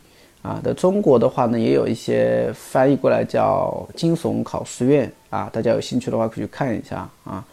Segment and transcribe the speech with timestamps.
[0.49, 0.61] 啊。
[0.65, 5.51] 在中国的话呢，也有一些翻译过来叫《惊悚考试院》啊。
[5.53, 7.45] 大家有兴趣的话可以去看一下啊。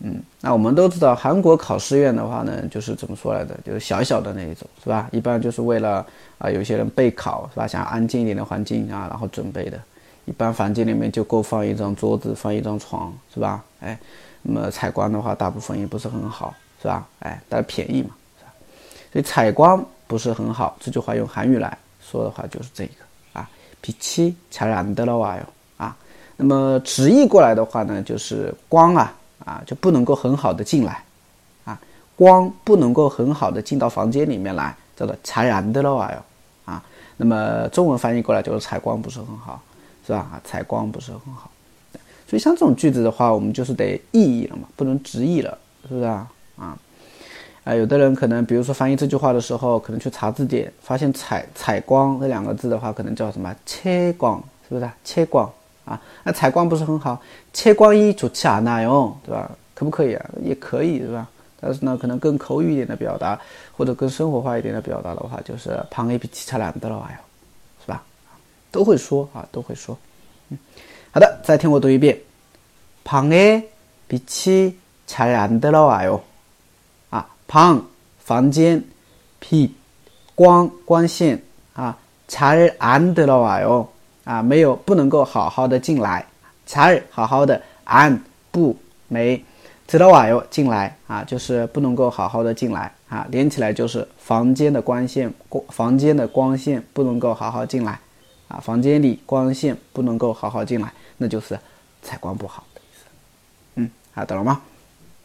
[0.00, 5.08] 嗯，那我们都知道韩国考试院的话呢，就是怎么说来的，就是小小的那一种，是吧？
[5.10, 6.06] 一般就是为了
[6.38, 9.78] 啊，有些人备考是吧，想安静一点的环境啊，然后准备的。
[10.24, 13.64] 一般房间里面就够放一张桌子，放一张床，是吧？
[13.80, 13.98] 哎，
[14.42, 16.54] 那么采光的话，大部分也不是很好。
[16.80, 17.04] 是吧？
[17.18, 18.52] 哎，但是便宜嘛，是吧？
[19.12, 20.76] 所以采光不是很好。
[20.78, 22.92] 这句话用韩语来说的话就是这个
[23.32, 25.42] 啊，脾气才难得了哇哟
[25.76, 25.96] 啊。
[26.36, 29.12] 那么直译过来的话呢，就是光啊
[29.44, 31.02] 啊就不能够很好的进来
[31.64, 31.80] 啊，
[32.14, 36.22] 光不能够很好的进到房间里面来，叫做才难得了哇哟
[36.64, 36.80] 啊。
[37.16, 39.60] 那么中文翻译过来就是采光不是很好，
[40.06, 40.40] 是吧？
[40.44, 41.50] 采光不是很好。
[42.28, 45.56] 所以像这种句子的话，我们就是得意译了嘛，不能直译了，
[45.88, 46.30] 是不是啊？
[46.58, 46.78] 啊，
[47.64, 54.90] 啊，有的人可能，比如说翻译这句话的时候，可能去查字典，发现“采采光”这两个字的话，可能叫什么“切光”，是不是？
[55.02, 55.50] 切光
[55.86, 57.18] 啊，那采光不是很好，
[57.54, 59.50] 切光一主气啊那用，对吧？
[59.74, 60.30] 可不可以啊？
[60.42, 61.26] 也可以，是吧？
[61.60, 63.40] 但是呢，可能更口语一点的表达，
[63.74, 67.18] 或者更生活化一点的表达的话，就是“旁 A 比其差难的了呀，
[67.80, 68.02] 是吧？
[68.70, 69.96] 都会说啊，都会说。
[70.50, 70.58] 嗯，
[71.11, 73.63] 好的，再听我读一遍，“旁 A
[74.07, 76.23] 比其差难的了哟。”
[77.53, 77.85] 房
[78.17, 78.83] 房间，
[79.39, 79.69] 빛
[80.33, 81.39] 光光线
[81.75, 81.95] 啊，
[82.27, 83.85] 잘안들어와 요，
[84.23, 86.25] 啊，没有不能够好好的进来，
[86.65, 88.17] 잘好好的안
[88.49, 88.75] 不
[89.07, 89.39] 没
[89.87, 97.99] 들어와 요， 进来啊，就是不能够好好的进来啊，连起来就是房间的光线光房间的光线不能够好好进来
[98.48, 101.58] 啊，房间里光线不能够好好进来，那就是
[102.02, 103.04] 采光不好的意思。
[103.76, 104.60] 嗯，好，懂了吗？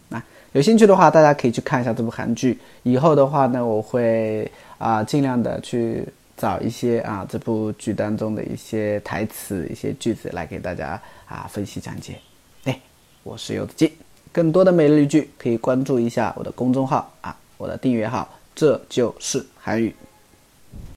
[0.09, 2.59] 啊有兴趣的话，大家可以去看一下这部韩剧。
[2.83, 6.07] 以后的话呢，我会啊尽量的去
[6.38, 12.19] 找一些啊这部剧当中的一些台词、一些句子来给大家啊分析讲解。
[12.66, 12.79] 哎，
[13.23, 13.94] 我是柚子鸡，
[14.31, 19.95] 更多的每日一句可以关注一下我的公众号啊，我的订阅号，这就是韩语。